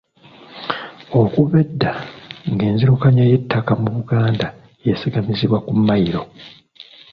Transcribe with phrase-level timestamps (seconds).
[1.19, 1.93] Okuva edda
[2.51, 4.47] nga enzirukanya y'ettaka mu Buganda
[4.85, 6.21] yeesigamizibwa ku mmayiro.